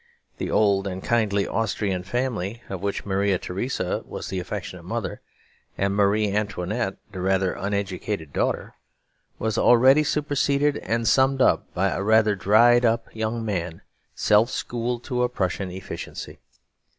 [0.39, 5.21] The old and kindly Austrian family, of which Maria Theresa was the affectionate mother,
[5.77, 8.73] and Marie Antoinette the rather uneducated daughter,
[9.37, 13.83] was already superseded and summed up by a rather dried up young man
[14.15, 16.39] self schooled to a Prussian efficiency.